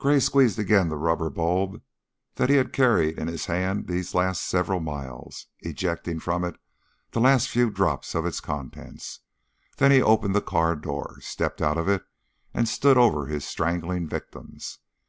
Gray 0.00 0.18
squeezed 0.18 0.58
again 0.58 0.88
the 0.88 0.96
rubber 0.96 1.30
bulb 1.30 1.80
that 2.34 2.50
he 2.50 2.56
had 2.56 2.72
carried 2.72 3.16
in 3.20 3.28
his 3.28 3.46
hand 3.46 3.86
these 3.86 4.16
last 4.16 4.42
several 4.42 4.80
miles, 4.80 5.46
ejecting 5.60 6.18
from 6.18 6.42
it 6.42 6.56
the 7.12 7.20
last 7.20 7.48
few 7.48 7.70
drops 7.70 8.16
of 8.16 8.26
its 8.26 8.40
contents, 8.40 9.20
then 9.76 9.92
he 9.92 10.02
opened 10.02 10.34
the 10.34 10.42
car 10.42 10.74
door, 10.74 11.18
stepped 11.20 11.62
out 11.62 11.78
of 11.78 11.86
it 11.88 12.04
and 12.52 12.68
stood 12.68 12.98
over 12.98 13.26
his 13.26 13.44
strangling 13.46 14.08
victims. 14.08 14.80